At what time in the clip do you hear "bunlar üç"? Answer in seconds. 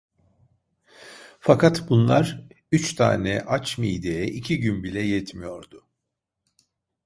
1.89-2.95